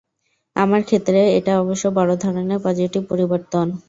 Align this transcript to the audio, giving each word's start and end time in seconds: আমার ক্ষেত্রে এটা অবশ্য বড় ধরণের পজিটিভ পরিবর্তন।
আমার 0.55 0.81
ক্ষেত্রে 0.83 1.19
এটা 1.37 1.53
অবশ্য 1.61 1.85
বড় 1.97 2.11
ধরণের 2.23 2.59
পজিটিভ 2.65 3.01
পরিবর্তন। 3.11 3.67